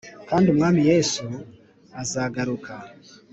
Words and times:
Kand’umwami 0.29 0.81
Yesu– 0.91 1.25
azagaruka 2.01 2.73